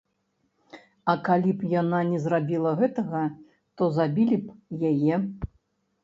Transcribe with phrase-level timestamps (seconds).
[1.11, 3.21] А калі б яна не зрабіла гэтага,
[3.81, 5.15] то забілі б яе.